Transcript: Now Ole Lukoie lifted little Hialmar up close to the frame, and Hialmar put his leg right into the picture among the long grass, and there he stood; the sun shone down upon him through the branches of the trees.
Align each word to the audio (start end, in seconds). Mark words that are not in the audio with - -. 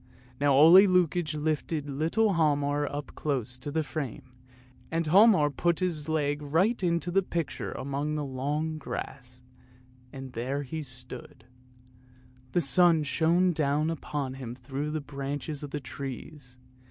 Now 0.39 0.55
Ole 0.55 0.87
Lukoie 0.87 1.35
lifted 1.37 1.87
little 1.87 2.33
Hialmar 2.33 2.87
up 2.91 3.13
close 3.13 3.55
to 3.59 3.69
the 3.69 3.83
frame, 3.83 4.31
and 4.89 5.05
Hialmar 5.05 5.51
put 5.51 5.77
his 5.77 6.09
leg 6.09 6.41
right 6.41 6.81
into 6.81 7.11
the 7.11 7.21
picture 7.21 7.71
among 7.73 8.15
the 8.15 8.25
long 8.25 8.79
grass, 8.79 9.43
and 10.11 10.33
there 10.33 10.63
he 10.63 10.81
stood; 10.81 11.45
the 12.53 12.61
sun 12.61 13.03
shone 13.03 13.53
down 13.53 13.91
upon 13.91 14.33
him 14.33 14.55
through 14.55 14.89
the 14.89 15.01
branches 15.01 15.61
of 15.61 15.69
the 15.69 15.79
trees. 15.79 16.57